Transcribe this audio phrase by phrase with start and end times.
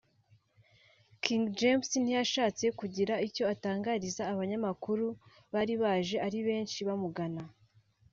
[1.23, 5.05] King James ntiyashatse kugira icyo atangariza abanyamakuru
[5.53, 7.43] bari baje ari benshi bamugana